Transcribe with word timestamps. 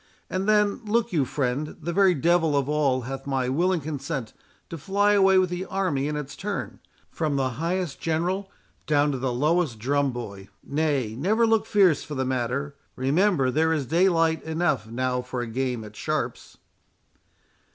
And 0.31 0.49
then, 0.49 0.83
look 0.85 1.13
you, 1.13 1.25
friend, 1.25 1.77
the 1.79 1.93
very 1.93 2.15
devil 2.15 2.57
of 2.57 2.67
all 2.67 3.01
hath 3.01 3.27
my 3.27 3.49
willing 3.49 3.81
consent 3.81 4.33
to 4.71 4.77
fly 4.79 5.13
away 5.13 5.37
with 5.37 5.51
the 5.51 5.63
army 5.65 6.07
in 6.07 6.15
its 6.17 6.35
turn, 6.35 6.79
from 7.11 7.35
the 7.35 7.51
highest 7.61 7.99
general 7.99 8.49
down 8.87 9.11
to 9.11 9.19
the 9.19 9.31
lowest 9.31 9.77
drum 9.77 10.11
boy. 10.11 10.49
Nay, 10.63 11.15
never 11.15 11.45
look 11.45 11.67
fierce 11.67 12.03
for 12.03 12.15
the 12.15 12.25
matter; 12.25 12.73
remember 12.95 13.51
there 13.51 13.71
is 13.71 13.85
daylight 13.85 14.41
enough 14.41 14.87
now 14.87 15.21
for 15.21 15.41
a 15.41 15.45
game 15.47 15.83
at 15.83 15.95
sharps." 15.95 16.57